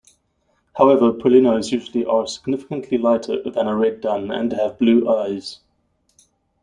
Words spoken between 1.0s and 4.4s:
perlinos usually are significantly lighter than a red dun